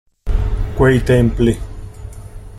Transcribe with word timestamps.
Quei 0.77 0.97
templi… 1.09 1.53